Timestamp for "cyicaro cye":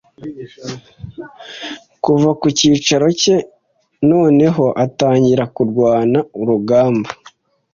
2.57-3.35